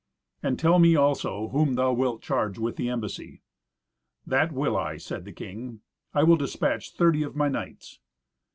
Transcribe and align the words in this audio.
And 0.41 0.57
tell 0.57 0.79
me, 0.79 0.95
also, 0.95 1.49
whom 1.49 1.75
thou 1.75 1.93
wilt 1.93 2.23
charge 2.23 2.57
with 2.57 2.75
the 2.75 2.89
embassy." 2.89 3.43
"That 4.25 4.51
will 4.51 4.75
I," 4.75 4.97
said 4.97 5.25
the 5.25 5.31
king. 5.31 5.81
"I 6.11 6.23
will 6.23 6.37
despatch 6.37 6.91
thirty 6.93 7.21
of 7.21 7.35
my 7.35 7.49
knights." 7.49 7.99